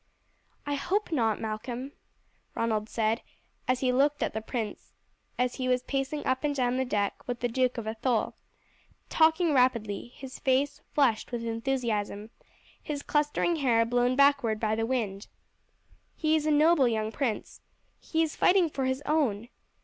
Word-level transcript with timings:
"I 0.65 0.73
hope 0.73 1.11
not, 1.11 1.39
Malcolm," 1.39 1.91
Ronald 2.55 2.89
said, 2.89 3.21
as 3.67 3.81
he 3.81 3.91
looked 3.93 4.23
at 4.23 4.33
the 4.33 4.41
prince 4.41 4.93
as 5.37 5.57
he 5.57 5.67
was 5.67 5.83
pacing 5.83 6.25
up 6.25 6.43
and 6.43 6.55
down 6.55 6.77
the 6.77 6.85
deck 6.85 7.27
with 7.27 7.41
the 7.41 7.47
Duke 7.47 7.77
of 7.77 7.85
Athole, 7.85 8.33
talking 9.09 9.53
rapidly, 9.53 10.07
his 10.17 10.39
face 10.39 10.81
flushed 10.95 11.31
with 11.31 11.45
enthusiasm, 11.45 12.31
his 12.81 13.03
clustering 13.03 13.57
hair 13.57 13.85
blown 13.85 14.15
backward 14.15 14.59
by 14.59 14.73
the 14.73 14.87
wind. 14.87 15.27
"He 16.15 16.35
is 16.35 16.47
a 16.47 16.51
noble 16.51 16.87
young 16.87 17.11
prince. 17.11 17.61
He 17.99 18.23
is 18.23 18.35
fighting 18.35 18.71
for 18.71 18.85
his 18.85 19.03
own. 19.05 19.49